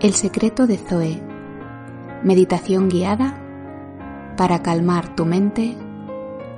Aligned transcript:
El 0.00 0.14
secreto 0.14 0.66
de 0.66 0.78
Zoe. 0.78 1.20
Meditación 2.24 2.88
guiada 2.88 3.38
para 4.34 4.62
calmar 4.62 5.14
tu 5.14 5.26
mente 5.26 5.76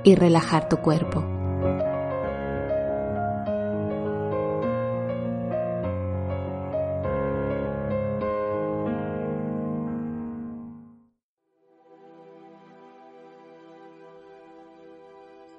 y 0.05 0.15
relajar 0.15 0.69
tu 0.69 0.77
cuerpo. 0.77 1.19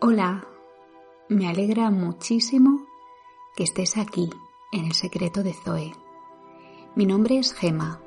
Hola, 0.00 0.46
me 1.28 1.48
alegra 1.50 1.90
muchísimo 1.90 2.86
que 3.54 3.64
estés 3.64 3.98
aquí 3.98 4.30
en 4.72 4.86
el 4.86 4.94
secreto 4.94 5.42
de 5.42 5.52
Zoe. 5.52 6.03
Mi 6.96 7.06
nombre 7.06 7.38
es 7.38 7.52
Gema 7.52 8.00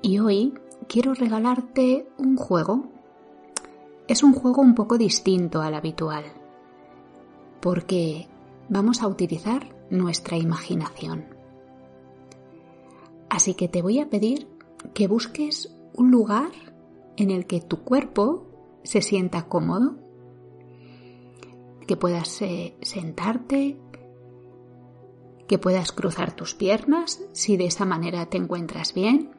y 0.00 0.20
hoy 0.20 0.54
quiero 0.88 1.12
regalarte 1.12 2.08
un 2.16 2.34
juego. 2.38 2.88
Es 4.06 4.22
un 4.22 4.32
juego 4.32 4.62
un 4.62 4.74
poco 4.74 4.96
distinto 4.96 5.60
al 5.60 5.74
habitual 5.74 6.24
porque 7.60 8.26
vamos 8.70 9.02
a 9.02 9.06
utilizar 9.06 9.66
nuestra 9.90 10.38
imaginación. 10.38 11.26
Así 13.28 13.52
que 13.52 13.68
te 13.68 13.82
voy 13.82 13.98
a 13.98 14.08
pedir 14.08 14.48
que 14.94 15.06
busques 15.06 15.70
un 15.92 16.10
lugar 16.10 16.50
en 17.18 17.30
el 17.30 17.46
que 17.46 17.60
tu 17.60 17.84
cuerpo 17.84 18.46
se 18.82 19.02
sienta 19.02 19.46
cómodo, 19.46 19.96
que 21.86 21.98
puedas 21.98 22.40
eh, 22.40 22.78
sentarte 22.80 23.76
que 25.48 25.58
puedas 25.58 25.90
cruzar 25.90 26.36
tus 26.36 26.54
piernas 26.54 27.20
si 27.32 27.56
de 27.56 27.66
esa 27.66 27.84
manera 27.84 28.26
te 28.26 28.36
encuentras 28.36 28.94
bien 28.94 29.30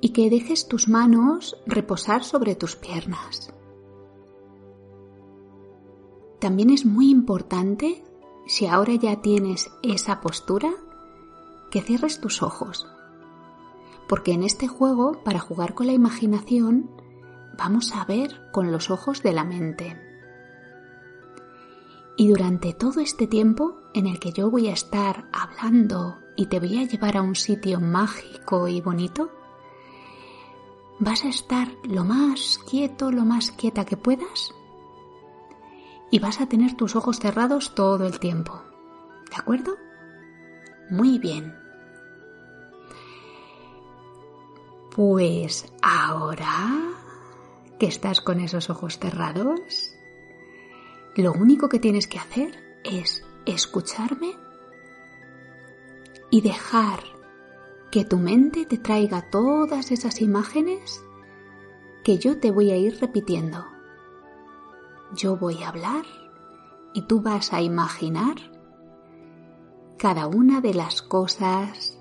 y 0.00 0.10
que 0.10 0.30
dejes 0.30 0.68
tus 0.68 0.88
manos 0.88 1.56
reposar 1.66 2.24
sobre 2.24 2.54
tus 2.54 2.76
piernas. 2.76 3.52
También 6.40 6.70
es 6.70 6.84
muy 6.84 7.10
importante, 7.10 8.04
si 8.46 8.66
ahora 8.66 8.94
ya 8.94 9.20
tienes 9.20 9.70
esa 9.82 10.20
postura, 10.20 10.70
que 11.70 11.80
cierres 11.80 12.20
tus 12.20 12.42
ojos. 12.42 12.86
Porque 14.08 14.32
en 14.32 14.44
este 14.44 14.68
juego, 14.68 15.20
para 15.24 15.40
jugar 15.40 15.74
con 15.74 15.88
la 15.88 15.92
imaginación, 15.92 16.90
vamos 17.58 17.94
a 17.94 18.04
ver 18.04 18.40
con 18.52 18.70
los 18.70 18.90
ojos 18.90 19.22
de 19.22 19.32
la 19.32 19.44
mente. 19.44 20.07
Y 22.18 22.26
durante 22.26 22.72
todo 22.72 23.00
este 23.00 23.28
tiempo 23.28 23.78
en 23.94 24.08
el 24.08 24.18
que 24.18 24.32
yo 24.32 24.50
voy 24.50 24.66
a 24.66 24.72
estar 24.72 25.28
hablando 25.32 26.18
y 26.34 26.46
te 26.46 26.58
voy 26.58 26.76
a 26.76 26.82
llevar 26.82 27.16
a 27.16 27.22
un 27.22 27.36
sitio 27.36 27.78
mágico 27.78 28.66
y 28.66 28.80
bonito, 28.80 29.30
vas 30.98 31.24
a 31.24 31.28
estar 31.28 31.68
lo 31.84 32.02
más 32.02 32.58
quieto, 32.68 33.12
lo 33.12 33.24
más 33.24 33.52
quieta 33.52 33.84
que 33.84 33.96
puedas 33.96 34.52
y 36.10 36.18
vas 36.18 36.40
a 36.40 36.46
tener 36.46 36.74
tus 36.74 36.96
ojos 36.96 37.20
cerrados 37.20 37.76
todo 37.76 38.04
el 38.04 38.18
tiempo. 38.18 38.64
¿De 39.30 39.36
acuerdo? 39.36 39.76
Muy 40.90 41.20
bien. 41.20 41.56
Pues 44.96 45.72
ahora 45.82 46.82
que 47.78 47.86
estás 47.86 48.20
con 48.20 48.40
esos 48.40 48.70
ojos 48.70 48.98
cerrados, 48.98 49.92
lo 51.18 51.32
único 51.32 51.68
que 51.68 51.80
tienes 51.80 52.06
que 52.06 52.20
hacer 52.20 52.78
es 52.84 53.24
escucharme 53.44 54.36
y 56.30 56.42
dejar 56.42 57.00
que 57.90 58.04
tu 58.04 58.18
mente 58.18 58.66
te 58.66 58.78
traiga 58.78 59.28
todas 59.28 59.90
esas 59.90 60.20
imágenes 60.20 61.04
que 62.04 62.18
yo 62.18 62.38
te 62.38 62.52
voy 62.52 62.70
a 62.70 62.76
ir 62.76 63.00
repitiendo. 63.00 63.66
Yo 65.12 65.36
voy 65.36 65.60
a 65.64 65.70
hablar 65.70 66.04
y 66.94 67.02
tú 67.02 67.20
vas 67.20 67.52
a 67.52 67.62
imaginar 67.62 68.36
cada 69.96 70.28
una 70.28 70.60
de 70.60 70.74
las 70.74 71.02
cosas, 71.02 71.98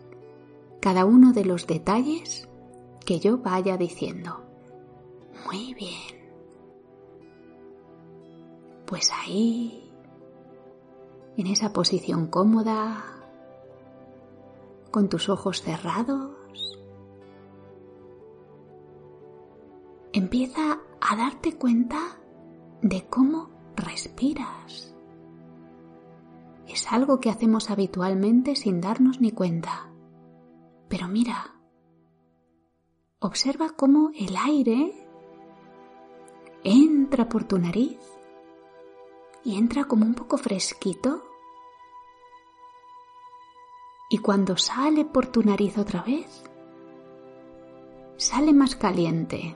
cada 0.80 1.06
uno 1.06 1.34
de 1.34 1.44
los 1.44 1.66
detalles 1.66 2.48
que 3.04 3.20
yo 3.20 3.40
vaya 3.40 3.78
diciendo. 3.78 4.44
Muy 5.48 5.74
bien. 5.74 6.17
Pues 8.88 9.12
ahí, 9.12 9.92
en 11.36 11.48
esa 11.48 11.74
posición 11.74 12.28
cómoda, 12.28 13.04
con 14.92 15.10
tus 15.10 15.28
ojos 15.28 15.62
cerrados, 15.62 16.80
empieza 20.14 20.80
a 21.02 21.16
darte 21.18 21.58
cuenta 21.58 22.00
de 22.82 23.06
cómo 23.08 23.50
respiras. 23.76 24.96
Es 26.66 26.90
algo 26.90 27.20
que 27.20 27.30
hacemos 27.30 27.70
habitualmente 27.70 28.56
sin 28.56 28.80
darnos 28.80 29.20
ni 29.20 29.32
cuenta. 29.32 29.92
Pero 30.88 31.10
mira, 31.10 31.56
observa 33.20 33.72
cómo 33.76 34.12
el 34.18 34.38
aire 34.38 34.94
entra 36.64 37.28
por 37.28 37.44
tu 37.44 37.58
nariz 37.60 38.17
y 39.44 39.58
entra 39.58 39.86
como 39.86 40.06
un 40.06 40.14
poco 40.14 40.38
fresquito. 40.38 41.24
Y 44.10 44.20
cuando 44.20 44.58
sale 44.58 45.06
por 45.06 45.28
tu 45.28 45.44
nariz 45.44 45.78
otra 45.78 46.02
vez, 46.02 46.44
sale 48.18 48.54
más 48.54 48.76
caliente. 48.76 49.56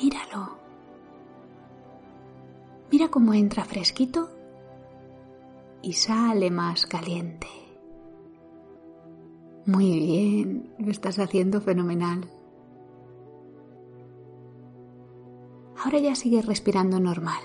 Míralo. 0.00 0.56
Mira 2.90 3.08
cómo 3.08 3.34
entra 3.34 3.64
fresquito 3.64 4.30
y 5.82 5.92
sale 5.92 6.50
más 6.50 6.86
caliente. 6.86 7.46
Muy 9.66 9.98
bien, 10.00 10.74
lo 10.78 10.90
estás 10.90 11.18
haciendo 11.18 11.60
fenomenal. 11.60 12.28
Ahora 15.82 15.98
ya 15.98 16.14
sigues 16.14 16.44
respirando 16.44 17.00
normal, 17.00 17.42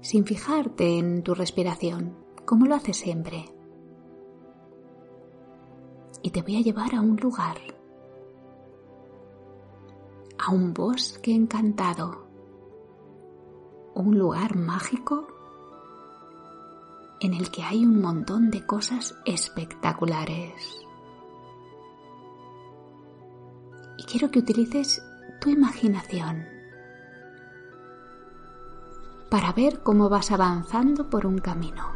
sin 0.00 0.24
fijarte 0.24 0.96
en 0.96 1.24
tu 1.24 1.34
respiración, 1.34 2.16
como 2.44 2.66
lo 2.66 2.76
haces 2.76 2.98
siempre. 2.98 3.52
Y 6.22 6.30
te 6.30 6.42
voy 6.42 6.56
a 6.56 6.60
llevar 6.60 6.94
a 6.94 7.00
un 7.00 7.16
lugar, 7.16 7.56
a 10.38 10.52
un 10.52 10.72
bosque 10.72 11.34
encantado, 11.34 12.28
un 13.96 14.16
lugar 14.16 14.54
mágico 14.54 15.26
en 17.20 17.34
el 17.34 17.50
que 17.50 17.64
hay 17.64 17.84
un 17.84 18.00
montón 18.00 18.52
de 18.52 18.64
cosas 18.64 19.16
espectaculares. 19.24 20.86
Y 23.98 24.04
quiero 24.04 24.30
que 24.30 24.38
utilices 24.38 25.02
tu 25.40 25.50
imaginación 25.50 26.55
para 29.30 29.52
ver 29.52 29.82
cómo 29.82 30.08
vas 30.08 30.30
avanzando 30.30 31.10
por 31.10 31.26
un 31.26 31.38
camino. 31.38 31.92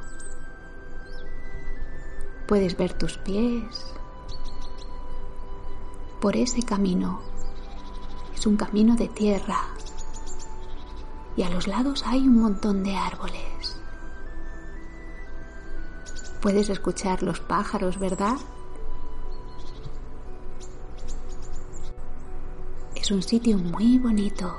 Puedes 2.47 2.77
ver 2.77 2.93
tus 2.95 3.19
pies 3.19 3.95
por 6.21 6.37
ese 6.37 6.63
camino. 6.63 7.21
Es 8.35 8.47
un 8.47 8.57
camino 8.57 8.97
de 8.97 9.09
tierra 9.09 9.59
y 11.37 11.43
a 11.43 11.51
los 11.51 11.67
lados 11.69 12.05
hay 12.07 12.27
un 12.27 12.41
montón 12.41 12.83
de 12.83 12.97
árboles. 12.97 13.77
Puedes 16.41 16.69
escuchar 16.71 17.23
los 17.23 17.41
pájaros, 17.41 17.99
¿verdad? 17.99 18.37
Es 22.95 23.11
un 23.11 23.23
sitio 23.23 23.59
muy 23.59 23.99
bonito. 23.99 24.57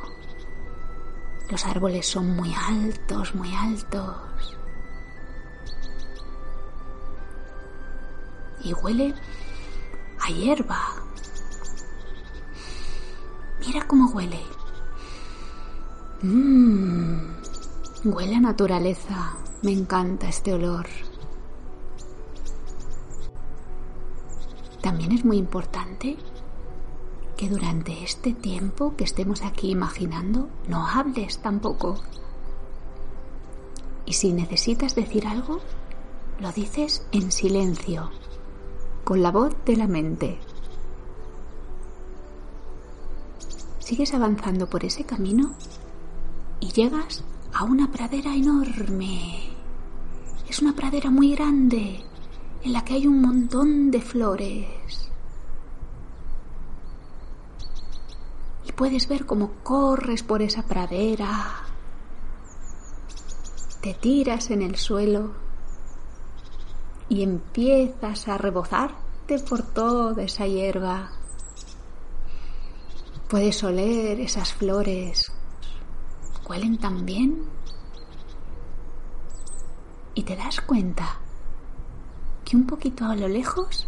Los 1.51 1.65
árboles 1.65 2.07
son 2.07 2.33
muy 2.33 2.53
altos, 2.55 3.35
muy 3.35 3.53
altos. 3.53 4.15
Y 8.63 8.73
huele 8.73 9.13
a 10.21 10.29
hierba. 10.29 10.79
Mira 13.67 13.85
cómo 13.85 14.09
huele. 14.11 14.39
Mmm, 16.21 17.33
huele 18.05 18.35
a 18.35 18.39
naturaleza. 18.39 19.33
Me 19.61 19.73
encanta 19.73 20.29
este 20.29 20.53
olor. 20.53 20.87
También 24.81 25.11
es 25.11 25.25
muy 25.25 25.35
importante 25.35 26.17
que 27.41 27.49
durante 27.49 28.03
este 28.03 28.35
tiempo 28.35 28.95
que 28.95 29.03
estemos 29.03 29.41
aquí 29.41 29.71
imaginando 29.71 30.47
no 30.67 30.85
hables 30.85 31.39
tampoco. 31.39 31.95
Y 34.05 34.13
si 34.13 34.31
necesitas 34.31 34.93
decir 34.93 35.25
algo, 35.25 35.59
lo 36.39 36.51
dices 36.51 37.03
en 37.11 37.31
silencio, 37.31 38.11
con 39.03 39.23
la 39.23 39.31
voz 39.31 39.55
de 39.65 39.75
la 39.75 39.87
mente. 39.87 40.37
Sigues 43.79 44.13
avanzando 44.13 44.69
por 44.69 44.85
ese 44.85 45.03
camino 45.03 45.55
y 46.59 46.71
llegas 46.73 47.23
a 47.55 47.63
una 47.63 47.91
pradera 47.91 48.35
enorme. 48.35 49.49
Es 50.47 50.61
una 50.61 50.75
pradera 50.75 51.09
muy 51.09 51.33
grande 51.33 52.05
en 52.61 52.71
la 52.71 52.85
que 52.85 52.93
hay 52.93 53.07
un 53.07 53.19
montón 53.19 53.89
de 53.89 53.99
flores. 53.99 54.91
Y 58.63 58.69
puedes 58.81 59.07
ver 59.07 59.27
cómo 59.27 59.51
corres 59.61 60.23
por 60.23 60.41
esa 60.41 60.63
pradera. 60.63 61.65
Te 63.79 63.93
tiras 63.93 64.49
en 64.49 64.63
el 64.63 64.75
suelo 64.75 65.33
y 67.07 67.21
empiezas 67.21 68.27
a 68.27 68.39
rebozarte 68.39 69.37
por 69.47 69.61
toda 69.61 70.23
esa 70.23 70.47
hierba. 70.47 71.11
Puedes 73.29 73.63
oler 73.63 74.19
esas 74.19 74.51
flores. 74.51 75.31
Huelen 76.49 76.79
tan 76.79 77.05
bien. 77.05 77.39
Y 80.15 80.23
te 80.23 80.35
das 80.35 80.59
cuenta 80.59 81.19
que 82.43 82.55
un 82.55 82.65
poquito 82.65 83.05
a 83.05 83.15
lo 83.15 83.27
lejos 83.27 83.85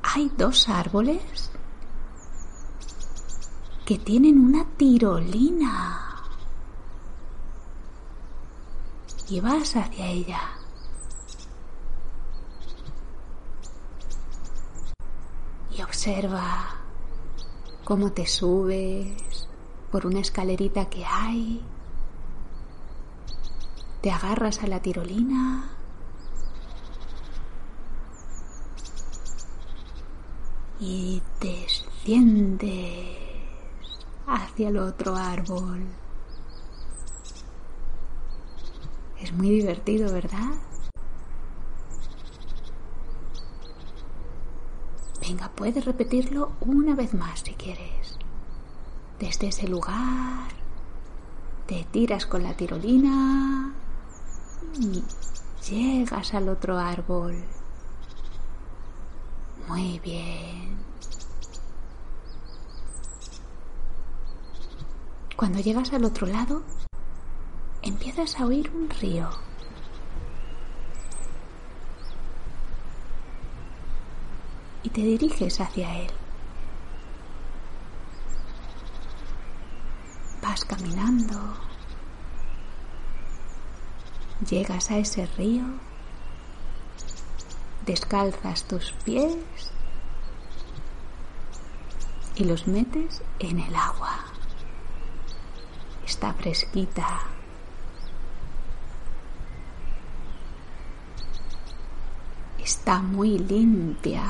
hay 0.00 0.32
dos 0.38 0.70
árboles 0.70 1.50
que 3.86 3.98
tienen 3.98 4.38
una 4.40 4.64
tirolina. 4.76 6.02
Y 9.28 9.40
vas 9.40 9.76
hacia 9.76 10.06
ella. 10.08 10.40
Y 15.70 15.82
observa 15.82 16.80
cómo 17.84 18.10
te 18.10 18.26
subes 18.26 19.48
por 19.92 20.04
una 20.04 20.18
escalerita 20.18 20.90
que 20.90 21.04
hay. 21.04 21.62
Te 24.02 24.10
agarras 24.10 24.64
a 24.64 24.66
la 24.66 24.82
tirolina 24.82 25.70
y 30.80 31.22
desciendes 31.40 33.25
hacia 34.26 34.68
el 34.68 34.78
otro 34.78 35.14
árbol. 35.16 35.84
Es 39.20 39.32
muy 39.32 39.48
divertido, 39.50 40.12
¿verdad? 40.12 40.52
Venga, 45.20 45.50
puedes 45.54 45.84
repetirlo 45.84 46.52
una 46.60 46.94
vez 46.94 47.14
más 47.14 47.40
si 47.40 47.54
quieres. 47.54 48.18
Desde 49.18 49.48
ese 49.48 49.66
lugar 49.66 50.48
te 51.66 51.84
tiras 51.90 52.26
con 52.26 52.42
la 52.42 52.54
tirolina 52.54 53.74
y 54.78 55.02
llegas 55.68 56.34
al 56.34 56.48
otro 56.48 56.78
árbol. 56.78 57.42
Muy 59.68 59.98
bien. 59.98 60.85
Cuando 65.36 65.60
llegas 65.60 65.92
al 65.92 66.04
otro 66.04 66.26
lado, 66.26 66.62
empiezas 67.82 68.40
a 68.40 68.46
oír 68.46 68.70
un 68.74 68.88
río. 68.88 69.28
Y 74.82 74.88
te 74.88 75.02
diriges 75.02 75.60
hacia 75.60 75.94
él. 75.98 76.10
Vas 80.42 80.64
caminando. 80.64 81.38
Llegas 84.48 84.90
a 84.90 84.98
ese 84.98 85.26
río 85.26 85.64
descalzas 87.86 88.64
tus 88.64 88.92
pies 89.04 89.36
y 92.34 92.44
los 92.44 92.66
metes 92.66 93.22
en 93.38 93.60
el 93.60 93.74
agua. 93.74 94.25
Está 96.06 96.32
fresquita. 96.32 97.20
Está 102.62 103.00
muy 103.02 103.38
limpia. 103.38 104.22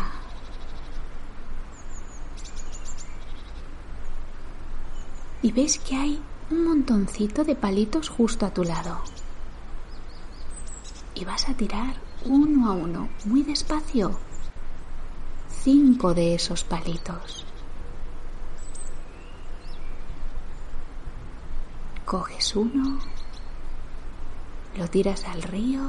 Y 5.42 5.52
ves 5.52 5.78
que 5.78 5.96
hay 5.96 6.22
un 6.50 6.64
montoncito 6.64 7.44
de 7.44 7.54
palitos 7.54 8.08
justo 8.08 8.46
a 8.46 8.54
tu 8.54 8.64
lado. 8.64 8.98
Y 11.14 11.26
vas 11.26 11.46
a 11.48 11.54
tirar 11.54 11.94
uno 12.24 12.70
a 12.70 12.72
uno, 12.72 13.10
muy 13.26 13.42
despacio, 13.42 14.18
cinco 15.62 16.14
de 16.14 16.34
esos 16.34 16.64
palitos. 16.64 17.44
Coges 22.06 22.56
uno, 22.56 22.98
lo 24.76 24.88
tiras 24.88 25.24
al 25.24 25.42
río 25.42 25.82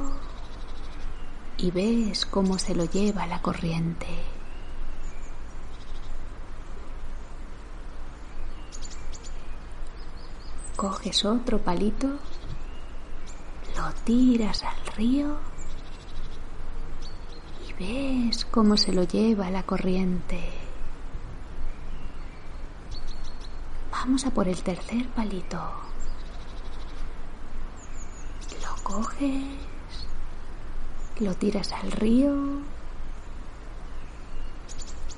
y 1.57 1.71
ves 1.71 2.25
cómo 2.25 2.59
se 2.59 2.75
lo 2.75 2.83
lleva 2.83 3.25
la 3.25 3.41
corriente. 3.41 4.07
Coges 10.75 11.23
otro 11.23 11.59
palito, 11.59 12.07
lo 13.77 13.93
tiras 14.03 14.63
al 14.63 14.85
río 14.97 15.37
ves 17.79 18.45
cómo 18.45 18.75
se 18.77 18.91
lo 18.91 19.03
lleva 19.03 19.49
la 19.51 19.63
corriente. 19.63 20.41
Vamos 23.91 24.25
a 24.25 24.31
por 24.31 24.47
el 24.47 24.61
tercer 24.63 25.07
palito. 25.09 25.59
Lo 28.61 28.83
coges, 28.97 29.43
lo 31.19 31.35
tiras 31.35 31.71
al 31.71 31.91
río 31.91 32.33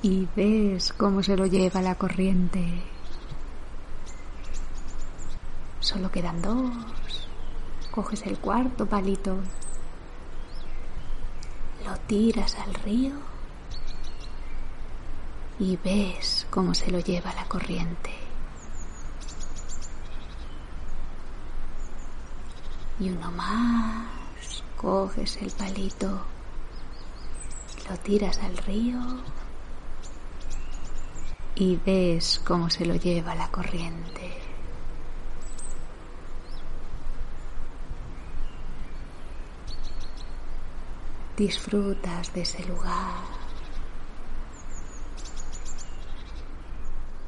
y 0.02 0.28
ves 0.36 0.92
cómo 0.92 1.22
se 1.22 1.34
lo 1.34 1.46
lleva 1.46 1.80
la 1.80 1.94
corriente. 1.94 2.62
Solo 5.78 6.10
quedan 6.10 6.42
dos. 6.42 7.26
Coges 7.90 8.26
el 8.26 8.38
cuarto 8.38 8.84
palito 8.84 9.38
lo 11.86 11.96
tiras 12.06 12.56
al 12.56 12.74
río 12.74 13.14
y 15.58 15.78
ves 15.78 16.46
cómo 16.50 16.74
se 16.74 16.90
lo 16.90 16.98
lleva 16.98 17.32
la 17.32 17.46
corriente. 17.46 18.29
Y 23.00 23.10
uno 23.10 23.32
más, 23.32 24.62
coges 24.76 25.36
el 25.38 25.50
palito, 25.50 26.22
lo 27.88 27.96
tiras 27.96 28.38
al 28.38 28.56
río 28.58 29.00
y 31.54 31.76
ves 31.76 32.40
cómo 32.44 32.70
se 32.70 32.84
lo 32.84 32.94
lleva 32.94 33.34
la 33.34 33.50
corriente. 33.50 34.40
disfrutas 41.40 42.34
de 42.34 42.42
ese 42.42 42.62
lugar, 42.66 43.14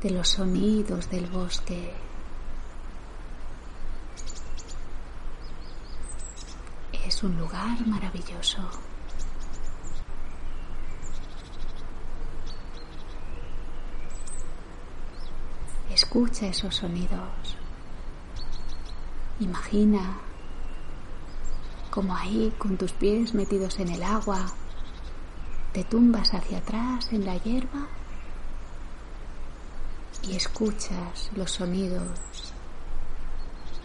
de 0.03 0.11
los 0.11 0.29
sonidos 0.29 1.09
del 1.09 1.27
bosque. 1.29 1.95
Un 7.23 7.39
lugar 7.39 7.87
maravilloso. 7.87 8.59
Escucha 15.89 16.47
esos 16.49 16.75
sonidos. 16.75 17.57
Imagina 19.39 20.19
como 21.91 22.17
ahí 22.17 22.53
con 22.59 22.77
tus 22.77 22.91
pies 22.93 23.35
metidos 23.35 23.79
en 23.79 23.91
el 23.91 24.03
agua, 24.03 24.47
te 25.73 25.85
tumbas 25.85 26.35
hacia 26.35 26.59
atrás 26.59 27.13
en 27.13 27.25
la 27.25 27.37
hierba 27.37 27.87
y 30.23 30.35
escuchas 30.35 31.31
los 31.37 31.53
sonidos 31.53 32.53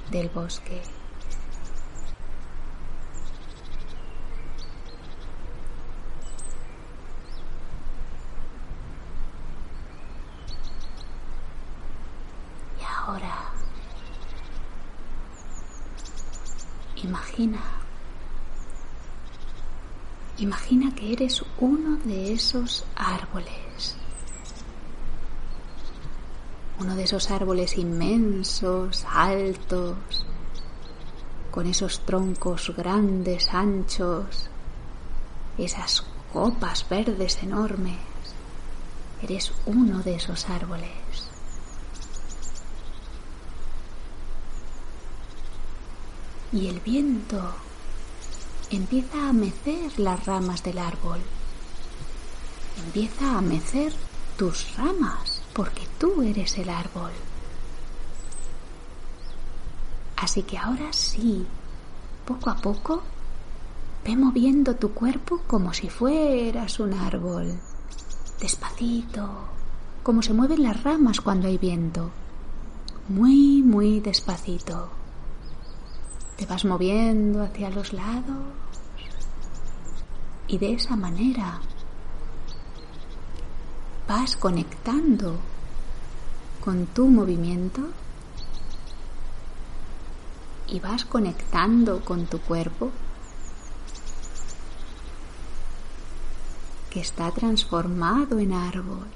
del 0.10 0.30
bosque. 0.30 0.82
ahora 13.08 13.54
imagina, 17.04 17.60
imagina 20.38 20.94
que 20.94 21.14
eres 21.14 21.44
uno 21.60 21.98
de 21.98 22.34
esos 22.34 22.86
árboles, 22.96 23.96
uno 26.80 26.96
de 26.96 27.04
esos 27.04 27.32
árboles 27.32 27.78
inmensos, 27.78 29.06
altos, 29.12 30.26
con 31.50 31.66
esos 31.66 32.06
troncos 32.06 32.72
grandes, 32.78 33.52
anchos, 33.52 34.50
esas 35.58 36.06
copas 36.32 36.88
verdes 36.88 37.42
enormes. 37.42 37.98
Eres 39.24 39.52
uno 39.66 40.04
de 40.04 40.16
esos 40.16 40.48
árboles. 40.50 40.92
Y 46.52 46.68
el 46.68 46.80
viento 46.80 47.56
empieza 48.70 49.30
a 49.30 49.34
mecer 49.34 49.98
las 50.00 50.26
ramas 50.26 50.64
del 50.64 50.78
árbol. 50.78 51.20
Empieza 52.86 53.38
a 53.38 53.42
mecer 53.42 53.94
tus 54.38 54.76
ramas, 54.76 55.42
porque 55.54 55.82
tú 55.98 56.22
eres 56.22 56.58
el 56.58 56.70
árbol. 56.70 57.12
Así 60.18 60.44
que 60.44 60.58
ahora 60.58 60.92
sí, 60.92 61.46
poco 62.26 62.50
a 62.50 62.56
poco, 62.56 63.04
ve 64.06 64.16
moviendo 64.16 64.76
tu 64.76 64.92
cuerpo 64.92 65.42
como 65.48 65.74
si 65.74 65.90
fueras 65.90 66.80
un 66.80 66.94
árbol 66.94 67.60
despacito, 68.40 69.30
como 70.04 70.22
se 70.22 70.34
mueven 70.34 70.64
las 70.64 70.84
ramas 70.84 71.22
cuando 71.22 71.48
hay 71.48 71.58
viento. 71.58 72.12
Muy, 73.10 73.64
muy 73.64 74.00
despacito. 74.00 74.90
Te 76.38 76.46
vas 76.46 76.66
moviendo 76.66 77.44
hacia 77.44 77.70
los 77.72 77.94
lados 77.94 78.38
y 80.48 80.58
de 80.60 80.74
esa 80.74 80.96
manera 80.96 81.60
vas 84.08 84.38
conectando 84.38 85.36
con 86.64 86.86
tu 86.88 87.08
movimiento 87.08 87.82
y 90.68 90.80
vas 90.80 91.06
conectando 91.06 92.02
con 92.06 92.28
tu 92.28 92.40
cuerpo 92.40 92.92
que 96.90 97.02
está 97.02 97.32
transformado 97.32 98.40
en 98.40 98.54
árbol. 98.54 99.08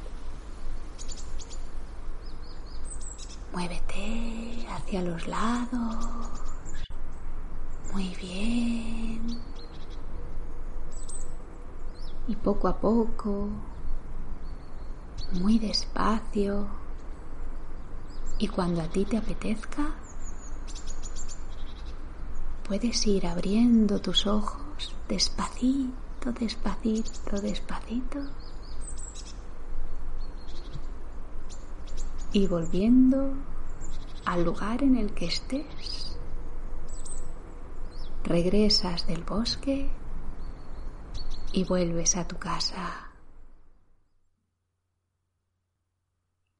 Muévete 3.53 4.65
hacia 4.69 5.01
los 5.01 5.27
lados. 5.27 6.40
Muy 7.91 8.15
bien. 8.15 9.21
Y 12.27 12.35
poco 12.35 12.67
a 12.67 12.79
poco, 12.79 13.49
muy 15.33 15.59
despacio, 15.59 16.67
y 18.37 18.47
cuando 18.47 18.81
a 18.81 18.87
ti 18.87 19.05
te 19.05 19.17
apetezca, 19.17 19.95
puedes 22.67 23.05
ir 23.05 23.27
abriendo 23.27 23.99
tus 23.99 24.25
ojos 24.25 24.95
despacito 25.07 26.01
despacito, 26.29 27.41
despacito. 27.41 28.19
Y 32.33 32.47
volviendo 32.47 33.33
al 34.25 34.43
lugar 34.43 34.83
en 34.83 34.95
el 34.95 35.13
que 35.13 35.25
estés, 35.25 36.10
regresas 38.31 39.05
del 39.07 39.23
bosque 39.23 39.89
y 41.53 41.63
vuelves 41.65 42.15
a 42.15 42.27
tu 42.27 42.37
casa. 42.37 43.11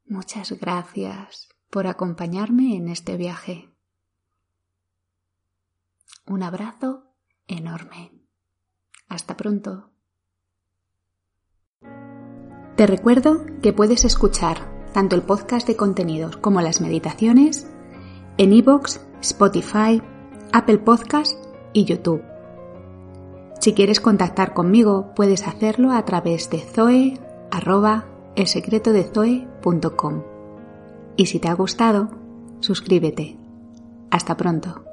Muchas 0.06 0.52
gracias 0.60 1.48
por 1.70 1.88
acompañarme 1.88 2.76
en 2.76 2.90
este 2.90 3.16
viaje. 3.16 3.70
Un 6.26 6.44
abrazo 6.44 7.16
enorme. 7.48 8.12
Hasta 9.08 9.38
pronto. 9.38 9.92
Te 12.76 12.88
recuerdo 12.88 13.46
que 13.62 13.74
puedes 13.74 14.04
escuchar 14.04 14.92
tanto 14.94 15.16
el 15.16 15.24
podcast 15.24 15.68
de 15.68 15.78
contenidos 15.78 16.36
como 16.36 16.62
las 16.62 16.82
meditaciones 16.82 17.68
en 18.38 18.54
iVoox, 18.54 19.00
Spotify, 19.22 20.02
Apple 20.52 20.80
Podcast 20.80 21.51
y 21.74 21.86
YouTube. 21.86 22.24
Si 23.60 23.74
quieres 23.74 24.00
contactar 24.00 24.54
conmigo, 24.54 25.12
puedes 25.16 25.48
hacerlo 25.48 25.92
a 25.92 26.04
través 26.06 26.50
de 26.50 26.60
zoe 26.60 27.20
Y 31.16 31.28
si 31.28 31.40
te 31.40 31.48
ha 31.48 31.54
gustado, 31.54 32.10
suscríbete. 32.60 33.38
Hasta 34.10 34.36
pronto. 34.36 34.91